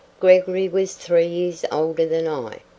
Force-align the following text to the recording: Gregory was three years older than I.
Gregory 0.19 0.67
was 0.67 0.95
three 0.95 1.27
years 1.27 1.63
older 1.71 2.07
than 2.07 2.27
I. 2.27 2.61